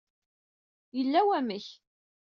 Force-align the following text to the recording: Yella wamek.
Yella 0.97 1.19
wamek. 1.27 1.67